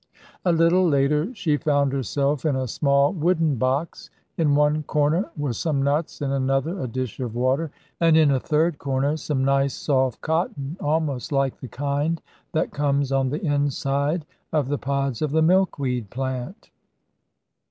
A 0.43 0.51
little 0.51 0.83
later 0.87 1.29
she 1.35 1.57
found 1.57 1.93
herself 1.93 2.43
in 2.43 2.55
a 2.55 2.67
small 2.67 3.13
wooden 3.13 3.57
box. 3.57 4.09
In 4.35 4.55
one 4.55 4.81
corner 4.81 5.29
were 5.37 5.53
some 5.53 5.83
nuts, 5.83 6.21
in 6.23 6.31
another 6.31 6.79
a 6.79 6.87
dish 6.87 7.19
of 7.19 7.35
water, 7.35 7.69
and 7.99 8.17
in 8.17 8.31
a 8.31 8.39
third 8.39 8.79
corner 8.79 9.15
some 9.15 9.45
nice 9.45 9.75
soft 9.75 10.19
cotton, 10.21 10.75
almost 10.79 11.31
like 11.31 11.59
the 11.59 11.67
kind 11.67 12.19
that 12.51 12.71
comes 12.71 13.11
on 13.11 13.29
the 13.29 13.45
inside 13.45 14.25
of 14.51 14.69
the 14.69 14.79
pods 14.79 15.21
of 15.21 15.29
the 15.29 15.43
milkweed 15.43 16.09
plant. 16.09 16.71